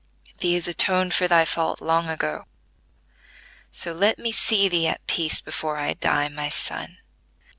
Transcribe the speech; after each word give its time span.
Thee 0.39 0.55
has 0.55 0.67
atoned 0.67 1.13
for 1.13 1.27
thy 1.27 1.45
fault 1.45 1.79
long 1.79 2.09
ago, 2.09 2.45
so 3.69 3.93
let 3.93 4.17
me 4.17 4.31
see 4.31 4.67
thee 4.67 4.87
at 4.87 5.05
peace 5.05 5.41
before 5.41 5.77
I 5.77 5.93
die, 5.93 6.27
my 6.27 6.49
son." 6.49 6.97